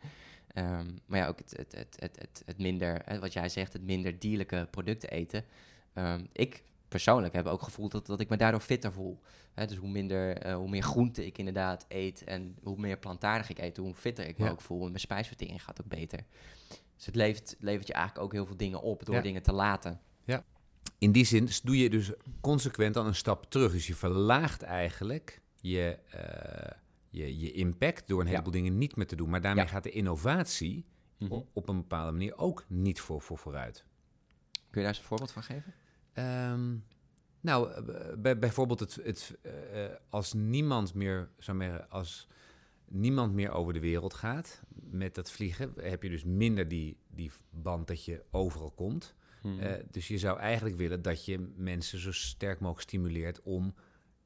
[0.46, 3.72] Ehm, maar ja, ook het, het, het, het, het, het minder, hè, wat jij zegt,
[3.72, 5.44] het minder dierlijke producten eten.
[6.32, 6.62] Ik
[6.92, 9.20] persoonlijk heb ook gevoeld dat, dat ik me daardoor fitter voel.
[9.54, 13.58] Dus hoe, minder, eh, hoe meer groente ik inderdaad eet en hoe meer plantaardig ik
[13.58, 14.50] eet, hoe fitter ik me Ja.
[14.50, 14.80] ook voel.
[14.82, 16.24] En mijn spijsvertering gaat ook beter.
[16.96, 19.20] Dus het levert, levert je eigenlijk ook heel veel dingen op door Ja.
[19.20, 20.00] dingen te laten.
[20.98, 23.72] In die zin doe je dus consequent dan een stap terug.
[23.72, 26.78] Dus je verlaagt eigenlijk je, eh,
[27.10, 28.30] je, je impact door een Ja.
[28.30, 29.30] heleboel dingen niet meer te doen.
[29.30, 29.70] Maar daarmee Ja.
[29.70, 30.84] gaat de innovatie
[31.18, 31.32] Mhm.
[31.32, 33.84] o- op een bepaalde manier ook niet voor, voor vooruit.
[34.52, 35.74] Kun je daar eens een voorbeeld van geven?
[36.12, 36.74] Ehm,
[37.40, 37.82] nou, eh,
[38.16, 42.28] bij, bijvoorbeeld het, het, eh, eh, als niemand meer, zou als
[42.88, 47.30] niemand meer over de wereld gaat met dat vliegen, heb je dus minder die, die
[47.50, 49.14] band dat je overal komt.
[49.60, 53.74] Eh, dus je zou eigenlijk willen dat je mensen zo sterk mogelijk stimuleert om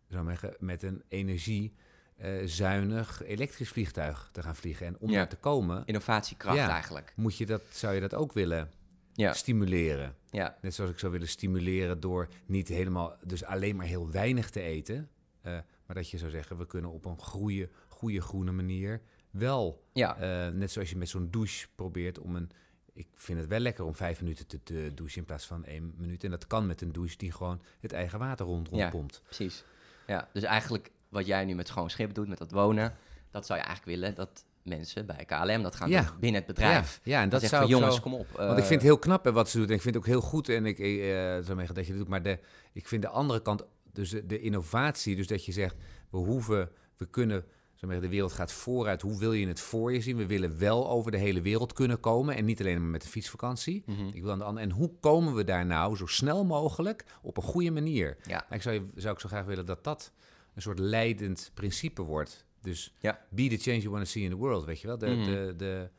[0.09, 4.87] zou zeggen, met een energiezuinig elektrisch vliegtuig te gaan vliegen.
[4.87, 5.17] En om Ja.
[5.17, 6.71] daar te komen, Innovatiekracht Ja.
[6.71, 7.13] eigenlijk.
[7.17, 8.71] moet je dat, zou je dat ook willen
[9.17, 9.33] Ja.
[9.33, 10.17] stimuleren.
[10.31, 10.57] Ja.
[10.61, 14.61] Net zoals ik zou willen stimuleren door niet helemaal, dus alleen maar heel weinig te
[14.61, 15.11] eten.
[15.43, 15.53] eh,
[15.87, 19.01] maar dat je zou zeggen, we kunnen op een goede, goede groene manier
[19.31, 20.17] wel, Ja.
[20.17, 22.51] eh, net zoals je met zo'n douche probeert om een...
[22.93, 25.95] Ik vind het wel lekker om vijf minuten te, te douchen in plaats van één
[25.97, 26.25] minuut.
[26.25, 28.77] En dat kan met een douche die gewoon het eigen water rond, Ja.
[28.79, 29.21] rondpompt.
[29.25, 29.65] Precies.
[30.07, 32.95] Ja, dus eigenlijk wat jij nu met schoon schip doet, met dat wonen,
[33.31, 36.03] dat zou je eigenlijk willen dat mensen bij KLM dat gaan Ja.
[36.03, 37.01] doen binnen het bedrijf.
[37.03, 38.27] Ja, ja en dat Zegt zou van, jongens, zo- kom op.
[38.31, 39.69] Want ik eh, vind het heel knap hè, wat ze doet.
[39.69, 41.97] En ik vind het ook heel goed en ik, ik, eh, zeggen dat je dat
[42.01, 42.09] doet.
[42.09, 42.39] Maar de,
[42.73, 45.77] ik vind de andere kant, dus de, innovatie, dus dat je zegt,
[46.11, 47.45] we hoeven, we kunnen,
[47.81, 49.03] de wereld gaat vooruit.
[49.03, 50.17] Hoe wil je het voor je zien?
[50.17, 53.09] We willen wel over de hele wereld kunnen komen en niet alleen maar met de
[53.09, 53.83] fietsvakantie.
[53.87, 54.07] mhm.
[54.13, 57.37] Ik wil aan de andere, en hoe komen we daar nou zo snel mogelijk op
[57.37, 58.17] een goede manier?
[58.23, 58.47] Ja.
[58.51, 60.13] Ik zou, je- zou ik zo graag willen dat dat
[60.55, 62.45] een soort leidend principe wordt.
[62.67, 63.21] Dus Ja.
[63.29, 64.99] be the change you want to see in the world, weet je wel?
[64.99, 65.25] De, Mhm.
[65.25, 65.91] de, de,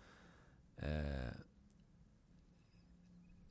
[0.75, 1.27] eh,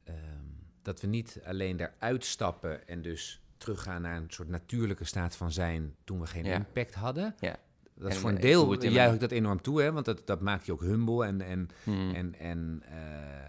[0.05, 0.45] ehm,
[0.83, 5.53] dat we niet alleen daaruit stappen en dus teruggaan naar een soort natuurlijke staat van
[5.53, 6.55] zijn toen we geen Ja.
[6.55, 7.35] impact hadden.
[7.41, 7.57] Ja.
[7.95, 9.93] Dat is voor een eh, ik deel in juich ik dat enorm toe, hè?
[9.93, 12.15] want dat, dat maakt je ook humble en, en, Mhm.
[12.15, 13.49] en, en eh,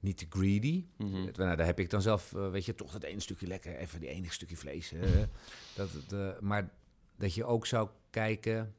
[0.00, 0.84] niet te greedy.
[0.98, 4.00] Het- Nou, daar heb ik dan zelf, weet je, toch dat ene stukje lekker, even
[4.00, 4.92] die enige stukje vlees.
[5.76, 6.70] dat, maar
[7.16, 8.74] dat je ook zou kijken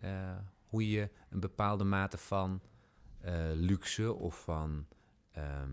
[0.00, 0.10] eh,
[0.66, 2.60] hoe je een bepaalde mate van
[3.20, 4.86] eh, luxe of van
[5.32, 5.68] ehm,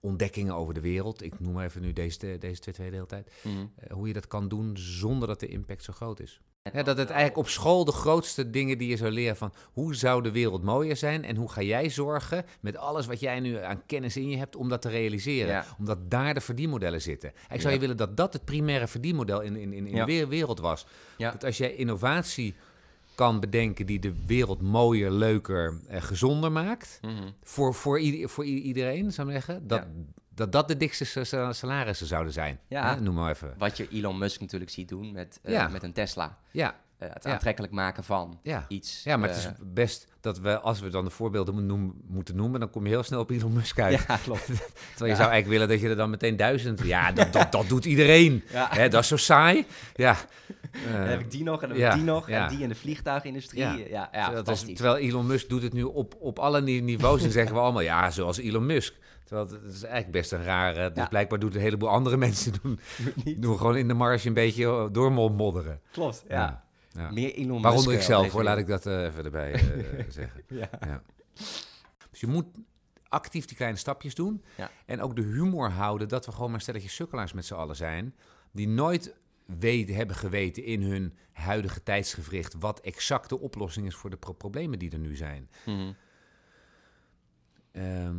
[0.00, 3.30] ontdekkingen over de wereld, ik noem maar even nu deze, deze twee de hele tijd,
[3.44, 3.56] Mhm.
[3.76, 6.40] eh, hoe je dat kan doen zonder dat de impact zo groot is.
[6.72, 9.94] Ja, dat het eigenlijk op school de grootste dingen die je zou leren van hoe
[9.94, 13.56] zou de wereld mooier zijn en hoe ga jij zorgen met alles wat jij nu
[13.56, 15.48] aan kennis in je hebt om dat te realiseren.
[15.52, 15.64] Ja.
[15.78, 17.28] Omdat daar de verdienmodellen zitten.
[17.28, 17.70] Ik zou Ja.
[17.70, 20.86] je willen dat dat het primaire verdienmodel in, in, in, in de we- wereld was.
[21.16, 22.54] Dat als jij innovatie
[23.18, 27.28] kan bedenken die de wereld mooier, leuker en gezonder maakt, Mhm.
[27.42, 29.86] voor, voor, ieder- voor iedereen, zou ik zeggen, dat, Ja.
[30.34, 32.60] dat dat de dikste sa- sa- salarissen zouden zijn.
[32.68, 32.94] Ja.
[32.94, 33.00] Hè?
[33.00, 33.54] Noem maar even.
[33.58, 35.68] Wat je Elon Musk natuurlijk ziet doen met, eh, Ja.
[35.68, 36.38] met een Tesla.
[36.50, 38.64] Ja, Eh, het aantrekkelijk maken van ja.
[38.68, 39.02] iets.
[39.04, 42.36] Ja, maar eh, het is best dat we, als we dan de voorbeelden noem- moeten
[42.36, 44.04] noemen, dan kom je heel snel op Elon Musk uit.
[44.08, 44.46] Ja, klopt.
[44.46, 44.64] Terwijl
[44.98, 45.14] je Ja.
[45.14, 46.80] zou eigenlijk willen dat je er dan meteen duizend...
[46.84, 48.44] Ja, dat, dat, dat doet iedereen.
[48.52, 48.68] Ja.
[48.70, 49.66] Hè, dat is zo saai.
[49.94, 50.16] Ja.
[50.72, 52.58] Eh, dan heb ik die nog en dan ja, heb ik die nog en die
[52.60, 53.60] in de vliegtuigindustrie.
[53.60, 53.72] Ja.
[53.76, 57.30] Ja, ja, terwijl, is- Elon Musk doet het nu op, op alle ni- niveaus en
[57.30, 57.82] zeggen we allemaal...
[57.82, 58.94] Ja, zoals Elon Musk.
[59.24, 60.88] Terwijl het, is eigenlijk best een rare...
[60.88, 61.08] Dus Ja.
[61.08, 62.80] blijkbaar doet een heleboel andere mensen doen,
[63.36, 65.80] doen gewoon in de marge een beetje doormodderen.
[65.92, 66.34] Klopt, ja.
[66.34, 66.66] Ja.
[66.98, 67.10] Ja.
[67.10, 67.62] Meer Elon Musk.
[67.62, 70.42] Waaronder ik zelf, hoor, laat ik dat eh, even erbij eh, zeggen.
[70.48, 70.68] Ja.
[70.80, 71.02] Ja.
[72.10, 72.46] Dus je moet
[73.08, 74.44] actief die kleine stapjes doen.
[74.56, 74.70] Ja.
[74.86, 78.14] En ook de humor houden dat we gewoon maar stelletje sukkelaars met z'n allen zijn.
[78.52, 79.14] Die nooit
[79.46, 84.32] weet, hebben geweten in hun huidige tijdsgevricht wat exact de oplossing is voor de pro-
[84.32, 85.48] problemen die er nu zijn.
[85.66, 85.92] Mhm.
[87.72, 88.16] Ehm,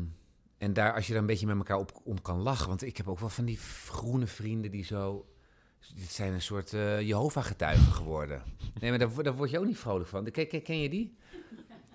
[0.57, 2.67] en daar, als je daar een beetje met elkaar op, om kan lachen.
[2.67, 5.25] Want ik heb ook wel van die groene vrienden die zo.
[5.95, 8.43] Dit zijn een soort eh Jehovah-getuigen geworden.
[8.79, 10.31] Nee, maar daar, wo- daar word je ook niet vrolijk van.
[10.31, 11.17] Ken, ken, ken je die?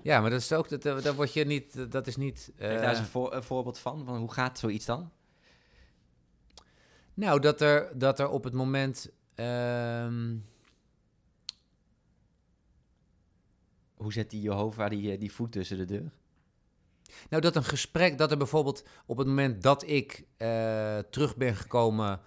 [0.02, 0.68] Ja, maar dat is ook.
[0.68, 1.90] Dat, dat, daar word je niet.
[1.92, 2.52] Dat is niet.
[2.56, 4.16] Geef daar eh, eens een, voor- een voorbeeld van, van.
[4.16, 5.10] Hoe gaat zoiets dan?
[7.14, 9.10] Nou, dat er, dat er op het moment.
[9.34, 10.36] ehm,
[13.94, 16.10] Hoe zet die Jehovah die, eh, die voet tussen de deur?
[17.28, 18.18] nou, dat een gesprek.
[18.18, 22.20] Dat er bijvoorbeeld op het moment dat ik eh, terug ben gekomen.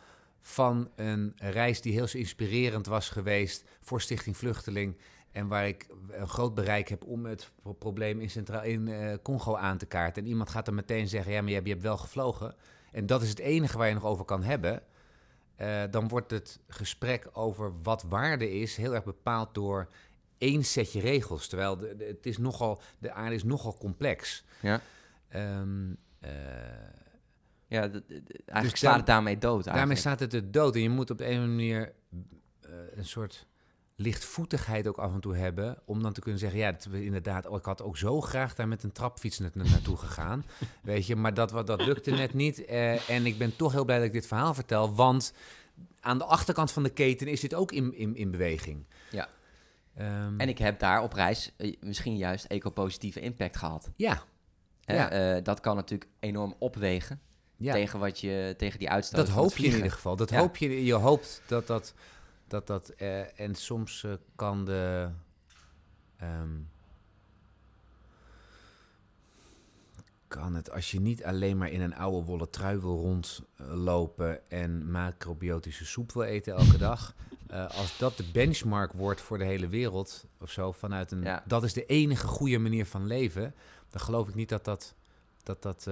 [0.47, 3.63] Van een reis die heel inspirerend was geweest.
[3.81, 4.97] voor Stichting Vluchteling.
[5.31, 9.13] En waar ik een groot bereik heb om het pro- probleem in, Centraal, in eh,
[9.23, 10.23] Congo aan te kaarten.
[10.23, 12.55] En iemand gaat dan meteen zeggen: Ja, maar je hebt, je hebt wel gevlogen.
[12.91, 14.81] En dat is het enige waar je nog over kan hebben.
[15.55, 19.87] Eh, dan wordt het gesprek over wat waarde is heel erg bepaald door
[20.37, 21.47] één setje regels.
[21.47, 24.43] Terwijl de, de- het is nogal, de aarde is nogal complex.
[24.61, 24.81] Ja.
[25.29, 26.31] Ehm, eh,
[27.67, 29.99] Ja, eigenlijk Dus daar- het daarmee dood daarmee eigenlijk.
[29.99, 30.75] staat het de dood.
[30.75, 31.93] En je moet op de een of andere manier
[32.61, 33.45] eh, een soort
[33.95, 35.77] lichtvoetigheid ook af en toe hebben.
[35.85, 38.67] Om dan te kunnen zeggen, ja, het, inderdaad, oh, ik had ook zo graag daar
[38.67, 40.45] met een trapfiets na- naartoe gegaan.
[40.83, 42.65] Weet je, maar dat, wat- dat lukte net niet.
[42.65, 45.33] Eh, en ik ben toch heel blij dat ik dit verhaal vertel, want
[45.99, 48.85] aan de achterkant van de keten is dit ook in, in, in beweging.
[49.11, 49.27] Ja.
[49.95, 53.89] Ehm, En ik heb daar op reis eh, misschien juist ecopositieve impact gehad.
[53.95, 54.23] ja?
[54.81, 55.39] Ja.
[55.41, 57.21] Dat kan natuurlijk enorm opwegen
[57.57, 57.73] ja.
[57.73, 60.15] tegen, wat je, tegen die uitstoot dat hoop je in ieder geval.
[60.15, 60.39] Dat Ja.
[60.39, 60.85] hoop je.
[60.85, 61.93] Je hoopt dat dat.
[62.47, 65.09] dat, dat eh, en soms eh, kan de.
[66.17, 66.49] ehm,
[70.27, 74.91] kan het, als je niet alleen maar in een oude wollen trui wil rondlopen en
[74.91, 77.13] macrobiotische soep wil eten elke dag,
[77.47, 81.43] eh, als dat de benchmark wordt voor de hele wereld of zo, vanuit een, Ja.
[81.45, 83.55] dat is de enige goede manier van leven,
[83.89, 84.95] dan geloof ik niet dat dat,
[85.43, 85.87] dat, dat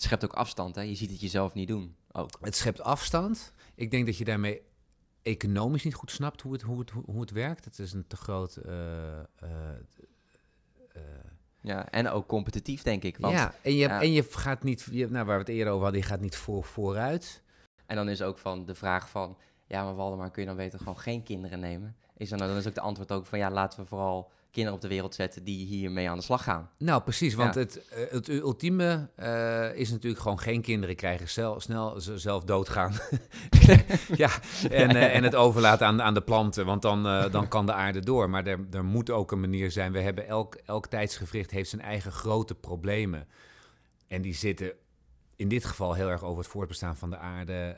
[0.00, 0.82] Het schept ook afstand, hè?
[0.82, 1.96] Je ziet het jezelf niet doen.
[2.12, 2.38] Ook.
[2.40, 3.52] het schept afstand.
[3.74, 4.62] Ik denk dat je daarmee
[5.22, 7.64] economisch niet goed snapt hoe het, hoe het, hoe het werkt.
[7.64, 8.56] Het is een te groot.
[8.56, 9.24] eh, eh,
[10.92, 11.02] eh,
[11.60, 13.16] Ja, en ook competitief, denk ik.
[13.16, 14.00] Want, ja, en je, ja.
[14.00, 16.36] en je gaat niet, je, nou, waar we het eerder over hadden, je gaat niet
[16.36, 17.42] voor, vooruit.
[17.86, 19.36] En dan is ook van de vraag van...
[19.66, 21.96] Ja, maar Waldemar, kun je dan beter gewoon geen kinderen nemen?
[22.16, 23.38] Is dan, dan is ook de antwoord ook van...
[23.38, 26.70] Ja, laten we vooral kinderen op de wereld zetten die hiermee aan de slag gaan.
[26.78, 27.60] Nou, precies, want Ja.
[27.60, 32.44] het, eh, het ultieme eh, is natuurlijk gewoon geen kinderen krijgen, zelf, snel z- zelf
[32.44, 32.92] doodgaan.
[34.16, 34.30] ja,
[34.70, 38.00] en, eh, en het overlaten aan, aan de planten, want dan, dan kan de aarde
[38.00, 38.30] door.
[38.30, 39.92] Maar er, er moet ook een manier zijn.
[39.92, 43.26] We hebben elk, elk tijdsgevricht heeft zijn eigen grote problemen.
[44.08, 44.72] En die zitten
[45.36, 47.76] in dit geval heel erg over het voortbestaan van de aarde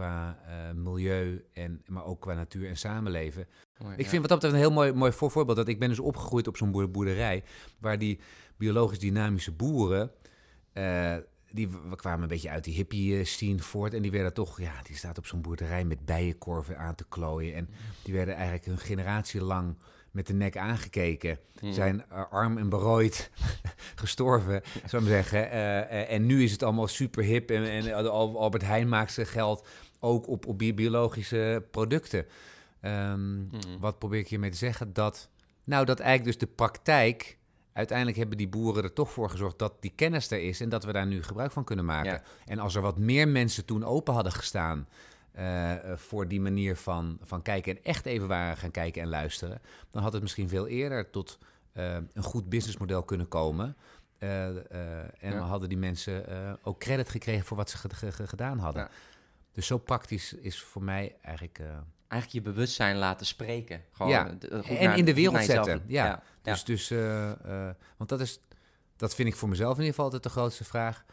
[0.00, 3.46] qua eh, milieu, en, maar ook qua natuur en samenleven.
[3.82, 4.08] Mooi, Ik ja.
[4.08, 5.56] vind wat dat betreft een heel mooi, mooi voor- voorbeeld.
[5.56, 7.44] Dat ik ben dus opgegroeid op zo'n boer- boerderij.
[7.78, 8.18] Waar die
[8.56, 10.10] biologisch dynamische boeren.
[10.72, 11.16] eh,
[11.52, 13.94] die w- kwamen een beetje uit die hippie-scene voort.
[13.94, 14.60] En die werden toch.
[14.60, 17.54] Ja, die staat op zo'n boerderij met bijenkorven aan te klooien.
[17.54, 17.68] En
[18.02, 19.76] die werden eigenlijk een generatie lang
[20.10, 21.38] met de nek aangekeken.
[21.70, 23.30] Zijn eh, arm en berooid
[24.02, 25.50] gestorven, zou ik zeggen.
[25.50, 27.50] Eh, eh, en nu is het allemaal super hip.
[27.50, 29.66] En, en Al- Albert Heijn maakt zijn geld
[30.00, 32.26] ook op, op bi- biologische producten.
[32.80, 33.78] Ehm, Mhm.
[33.80, 34.92] wat probeer ik hiermee te zeggen?
[34.92, 35.28] Dat,
[35.64, 37.38] nou, dat eigenlijk dus de praktijk...
[37.72, 40.60] Uiteindelijk hebben die boeren er toch voor gezorgd dat die kennis er is...
[40.60, 42.10] en dat we daar nu gebruik van kunnen maken.
[42.12, 42.22] Ja.
[42.46, 44.88] En als er wat meer mensen toen open hadden gestaan...
[45.32, 49.08] eh, eh, voor die manier van, van kijken en echt even waren gaan kijken en
[49.08, 49.60] luisteren...
[49.90, 51.38] dan had het misschien veel eerder tot
[51.72, 53.76] eh, een goed businessmodel kunnen komen...
[54.18, 54.64] En
[55.20, 55.30] Ja.
[55.30, 56.24] dan hadden die mensen
[56.62, 58.82] ook credit gekregen voor wat ze ge- ge- ge- gedaan hadden.
[58.82, 58.90] Ja.
[59.52, 61.58] Dus zo praktisch is voor mij eigenlijk...
[61.58, 61.66] eh,
[62.08, 63.84] Eigenlijk je bewustzijn laten spreken.
[63.92, 66.04] Gewoon, Ja, eh, goed en naar- in de wereld zetten, ja.
[66.04, 66.22] ja.
[66.42, 68.40] Dus, dus eh, want dat is,
[68.96, 71.04] dat vind ik voor mezelf in ieder geval altijd de grootste vraag.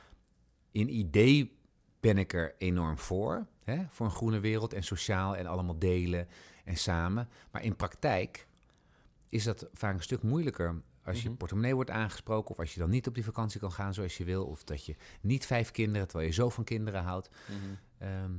[0.71, 1.57] In idee
[1.99, 6.27] ben ik er enorm voor, hè, voor een groene wereld en sociaal en allemaal delen
[6.65, 7.29] en samen.
[7.51, 8.47] Maar in praktijk
[9.29, 11.37] is dat vaak een stuk moeilijker als je Mhm.
[11.37, 14.23] portemonnee wordt aangesproken of als je dan niet op die vakantie kan gaan zoals je
[14.23, 17.29] wil of dat je niet vijf kinderen, terwijl je zo van kinderen houdt.
[17.47, 17.57] Mhm.
[17.97, 18.31] Ehm,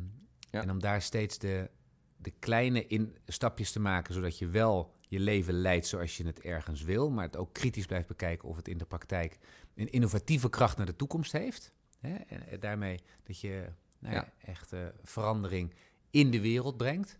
[0.51, 0.63] Ja.
[0.63, 1.71] En om daar steeds de,
[2.17, 6.41] de kleine in, stapjes te maken, zodat je wel je leven leidt zoals je het
[6.41, 9.39] ergens wil, maar het ook kritisch blijft bekijken of het in de praktijk
[9.75, 11.73] een innovatieve kracht naar de toekomst heeft.
[11.99, 12.15] Hè?
[12.15, 15.75] En eh, daarmee dat je nou ja, echt eh, verandering
[16.11, 17.19] in de wereld brengt.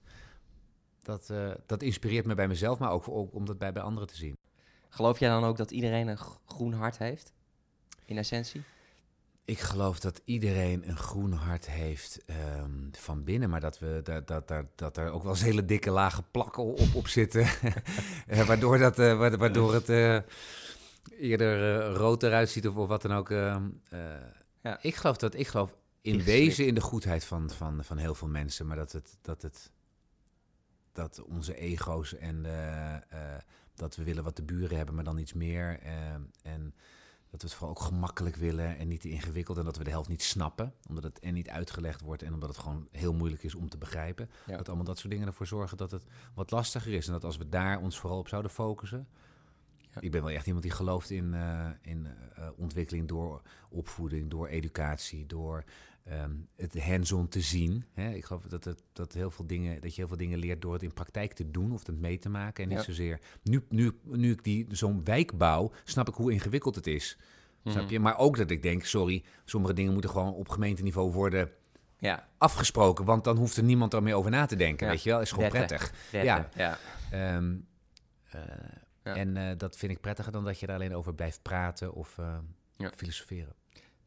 [1.03, 4.09] Dat, eh, dat inspireert me bij mezelf, maar ook, ook om dat bij, bij anderen
[4.09, 4.37] te zien.
[4.89, 7.33] Geloof jij dan ook dat iedereen een groen hart heeft?
[8.05, 8.63] In essentie?
[9.45, 14.27] Ik geloof dat iedereen een groen hart heeft ehm, van binnen, maar dat, we, dat,
[14.27, 17.47] dat, dat, dat er ook wel eens hele dikke lage plakken op, op zitten.
[18.27, 20.19] Eh, waardoor, dat, wa- waardoor het eh,
[21.19, 23.31] eerder rood eruit ziet of, of wat dan ook.
[23.31, 24.01] ehm, eh.
[24.63, 24.79] Ja.
[24.83, 28.29] Ik geloof dat ik geloof in wezen in de goedheid van, van, van heel veel
[28.29, 29.19] mensen, maar dat het.
[29.23, 29.71] Dat het
[30.93, 32.95] dat onze ego's en eh,
[33.79, 35.79] dat we willen wat de buren hebben, maar dan iets meer.
[35.81, 36.75] ehm, en
[37.31, 39.59] dat we het vooral ook gemakkelijk willen en niet te ingewikkeld.
[39.59, 42.49] En dat we de helft niet snappen, omdat het en niet uitgelegd wordt en omdat
[42.49, 44.31] het gewoon heel moeilijk is om te begrijpen.
[44.47, 44.57] Ja.
[44.57, 47.07] Dat allemaal dat soort dingen ervoor zorgen dat het wat lastiger is.
[47.07, 49.09] En dat als we daar ons vooral op zouden focussen.
[49.95, 50.01] Ja.
[50.01, 54.47] Ik ben wel echt iemand die gelooft in, eh, in eh, ontwikkeling door opvoeding, door
[54.47, 55.65] educatie, door
[56.09, 57.85] ehm, het hands-on te zien.
[57.93, 58.11] Hè?
[58.11, 60.73] Ik geloof dat, het, dat, heel veel dingen, dat je heel veel dingen leert door
[60.73, 62.63] het in praktijk te doen of het mee te maken.
[62.63, 62.85] En niet Ja.
[62.85, 63.21] zozeer.
[63.43, 67.19] Nu, nu, nu ik die, zo'n wijk bouw, snap ik hoe ingewikkeld het is.
[67.63, 67.75] Mhm.
[67.77, 68.01] Snap je?
[68.01, 71.51] Maar ook dat ik denk, sorry, sommige dingen moeten gewoon op gemeenteniveau worden
[71.99, 73.05] Ja, afgesproken.
[73.05, 74.87] Want dan hoeft er niemand er meer over na te denken.
[74.87, 74.93] Ja.
[74.93, 75.67] Weet je wel, is gewoon Wetten.
[75.77, 76.11] prettig.
[76.11, 76.79] wetten, ja.
[77.11, 77.57] Ehm,
[78.31, 78.41] eh,
[79.05, 79.15] Ja.
[79.15, 82.17] En eh, dat vind ik prettiger dan dat je er alleen over blijft praten of
[82.77, 82.93] Ja.
[82.97, 83.55] filosoferen.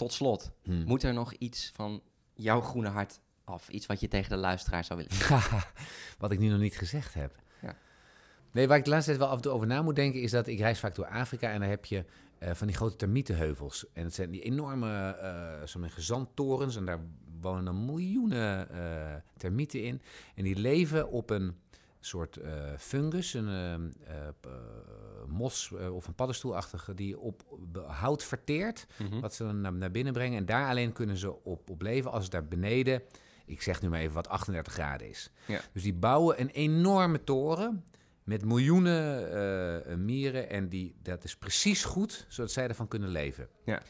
[0.02, 0.84] Tot slot, Hm.
[0.86, 2.02] moet er nog iets van
[2.34, 3.70] jouw groene hart af?
[3.70, 5.40] Iets wat je tegen de luisteraar zou willen
[6.20, 7.36] Wat ik nu nog niet gezegd heb.
[7.62, 7.76] Ja.
[8.52, 10.32] Nee, waar ik de laatste tijd wel af en toe over na moet denken, is
[10.32, 12.06] dat ik reis vaak door Afrika en daar heb je
[12.38, 13.86] eh, van die grote termietenheuvels.
[13.94, 17.00] En het zijn die enorme eh sommige zandtorens en daar
[17.42, 20.02] wonen dan miljoenen eh, termieten in.
[20.36, 21.56] En die leven op een
[22.00, 24.52] soort eh, fungus, een eh, eh, eh,
[25.28, 27.58] mos eh, of een paddenstoelachtige, die op
[27.88, 28.88] hout verteert.
[28.98, 29.20] Hm.
[29.20, 30.38] Wat ze dan naar, naar binnen brengen.
[30.38, 33.02] En daar alleen kunnen ze op, op leven als het daar beneden
[33.52, 35.32] ik zeg nu maar even wat 38 graden is.
[35.46, 35.62] Ja.
[35.74, 37.84] Dus die bouwen een enorme toren
[38.24, 39.32] met miljoenen
[39.86, 40.50] eh, mieren.
[40.50, 43.48] En die, dat is precies goed, zodat zij ervan kunnen leven.
[43.66, 43.82] Ja.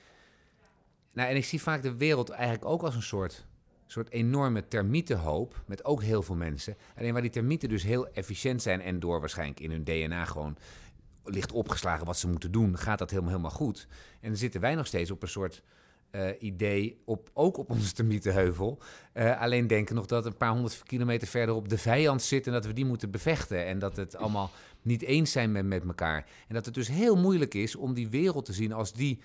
[1.14, 3.46] Nou, en ik zie vaak de wereld eigenlijk ook als een soort,
[3.86, 5.64] soort enorme termietenhoop.
[5.66, 6.78] Met ook heel veel mensen.
[6.98, 8.82] Alleen waar die termieten dus heel efficiënt zijn.
[8.82, 10.58] En door waarschijnlijk in hun DNA gewoon
[11.24, 12.78] ligt opgeslagen wat ze moeten doen.
[12.78, 13.88] Gaat dat helemaal, helemaal goed.
[14.22, 15.64] En dan zitten wij nog steeds op een soort
[16.12, 18.80] eh, idee, op, ook op onze termietenheuvel.
[19.14, 22.66] Eh, alleen denken nog dat een paar honderd kilometer verderop de vijand zit en dat
[22.66, 23.66] we die moeten bevechten.
[23.66, 26.26] En dat het allemaal niet eens zijn met, met elkaar.
[26.48, 29.20] En dat het dus heel moeilijk is om die wereld te zien als die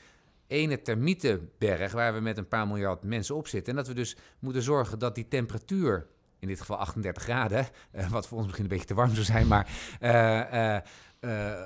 [0.46, 3.70] ene termietenberg waar we met een paar miljard mensen op zitten.
[3.70, 6.06] En dat we dus moeten zorgen dat die temperatuur,
[6.38, 9.24] in dit geval 38 graden, eh, wat voor ons misschien een beetje te warm zou
[9.24, 9.68] zijn, maar
[10.02, 10.78] uh,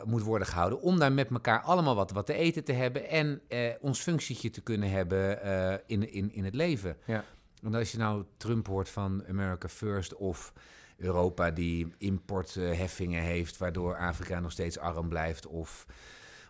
[0.05, 0.81] moet worden gehouden.
[0.81, 3.41] Om daar met elkaar allemaal wat, wat te eten te hebben en
[3.81, 5.41] ons functietje te kunnen hebben
[5.87, 6.97] in, in, in het leven.
[7.07, 7.25] Ja.
[7.63, 10.53] Want als je nou Trump hoort van America First of
[10.97, 15.87] Europa die importheffingen heeft, waardoor Afrika nog steeds arm blijft, of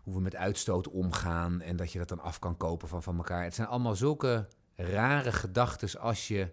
[0.03, 3.16] hoe we met uitstoot omgaan en dat je dat dan af kan kopen van, van
[3.16, 3.44] elkaar.
[3.44, 6.49] Het zijn allemaal zulke rare gedachten als je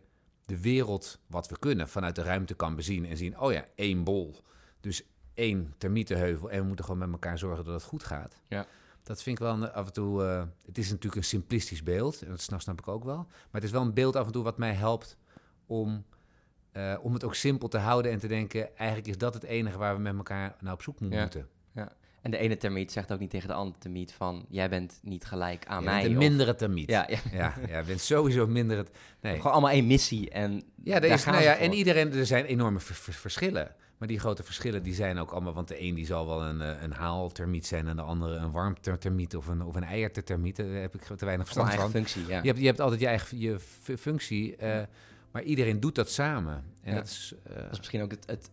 [0.45, 4.03] de wereld, wat we kunnen, vanuit de ruimte kan bezien en zien, oh ja, één
[4.03, 4.35] bol.
[4.79, 5.03] Dus
[5.37, 8.35] één termietenheuvel en we moeten gewoon met elkaar zorgen dat het goed gaat.
[8.47, 8.65] Ja.
[9.03, 10.23] Dat vind ik wel af en toe.
[10.23, 13.15] Uh, het is natuurlijk een simplistisch beeld, en dat snap, snap ik ook wel.
[13.27, 15.17] Maar het is wel een beeld af en toe wat mij helpt
[15.65, 16.05] om,
[16.73, 19.77] uh, om het ook simpel te houden en te denken: eigenlijk is dat het enige
[19.77, 21.21] waar we met elkaar naar op zoek ja.
[21.21, 21.47] moeten.
[21.73, 21.91] Ja.
[22.21, 24.45] En de ene termiet zegt ook niet tegen de andere termiet van...
[24.49, 26.07] jij bent niet gelijk aan Jij mij.
[26.09, 26.89] of- mindere termiet.
[26.89, 27.17] Ja, ja.
[27.31, 28.89] ja, ja, je bent sowieso minder het.
[29.21, 29.35] Nee.
[29.35, 32.25] Gewoon allemaal één missie en Ja, er daar is, gaan nou ja, en iedereen, er
[32.25, 33.75] zijn enorme ver- ver- verschillen.
[33.97, 36.61] Maar die grote verschillen die zijn ook allemaal, want de een die zal wel een,
[36.61, 40.55] eh, een haaltermiet zijn en de andere een warmtermiet of een, of een eiertermiet.
[40.55, 41.89] Daar heb ik te weinig verstand van.
[41.89, 42.39] functie, ja.
[42.41, 44.83] Je hebt, je hebt altijd je eigen je fu- functie, eh,
[45.31, 46.63] maar iedereen doet dat samen.
[46.81, 46.95] En Ja.
[46.99, 48.51] dat is, eh, Dat is misschien ook het, het,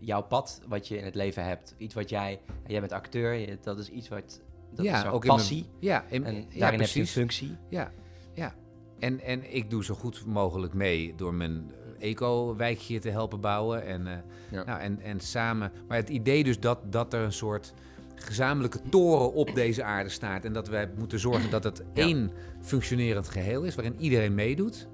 [0.00, 1.74] jouw pad wat je in het leven hebt.
[1.78, 2.40] Iets wat jij...
[2.66, 4.40] Jij bent acteur, je- dat is iets wat...
[4.74, 5.66] Dat ja, is jouw ook in mijn- passie.
[5.78, 7.56] ja, en, en ja, daarin heb je een functie.
[7.68, 7.92] Ja,
[8.34, 8.54] ja.
[8.98, 11.70] En, en ik doe zo goed mogelijk mee door mijn
[12.04, 13.84] eco-wijkje te helpen bouwen.
[13.86, 14.12] En, eh,
[14.50, 14.64] Ja.
[14.64, 15.72] nou, en, en samen.
[15.88, 17.72] Maar het idee dus dat, dat er een soort
[18.14, 20.44] gezamenlijke toren op deze aarde staat.
[20.44, 22.02] En dat wij moeten zorgen dat het Ja.
[22.02, 22.30] één
[22.62, 24.88] functionerend geheel is, waarin iedereen meedoet.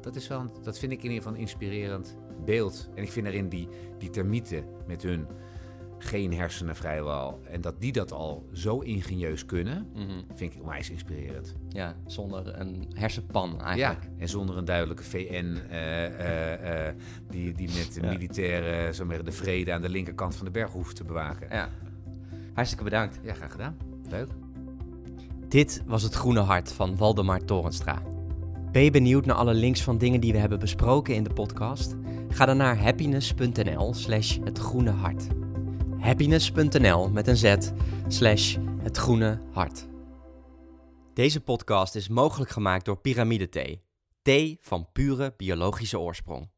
[0.00, 2.88] Dat, is wel, dat vind ik in ieder geval een inspirerend beeld.
[2.94, 3.68] En ik vind erin die,
[3.98, 5.26] die termieten met hun
[5.98, 7.40] geen hersenen vrijwel.
[7.50, 10.10] En dat die dat al zo ingenieus kunnen, Mhm.
[10.34, 11.54] vind ik onwijs inspirerend.
[11.68, 14.02] Ja, zonder een hersenpan eigenlijk.
[14.04, 16.94] Ja, en zonder een duidelijke VN eh, eh, eh,
[17.30, 18.08] die, die met Ja.
[18.08, 21.46] militairen zo maar, de vrede aan de linkerkant van de berg hoeft te bewaken.
[21.50, 21.68] Ja.
[22.54, 23.20] Hartstikke bedankt.
[23.22, 23.76] Ja, graag gedaan.
[24.10, 24.28] Leuk.
[25.48, 28.02] Dit was het Groene Hart van Waldemar Torenstra.
[28.72, 31.94] Ben je benieuwd naar alle links van dingen die we hebben besproken in de podcast?
[32.28, 35.26] Ga dan naar happiness.nl slash het groene hart.
[36.06, 37.56] Happiness.nl met een z
[38.08, 39.86] slash het groene hart.
[41.14, 43.82] Deze podcast is mogelijk gemaakt door Pyramide Thee.
[44.22, 46.50] Thee van pure biologische oorsprong.